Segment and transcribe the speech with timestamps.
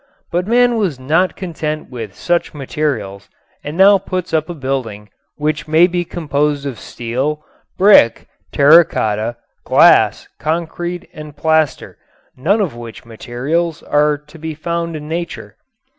[0.31, 3.29] But man was not content with such materials
[3.63, 7.45] and now puts up a building which may be composed of steel,
[7.77, 11.99] brick, terra cotta, glass, concrete and plaster,
[12.35, 15.55] none of which materials are to be found in nature.